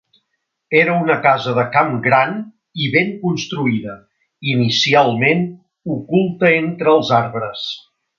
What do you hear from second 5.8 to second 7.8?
oculta entre els arbres.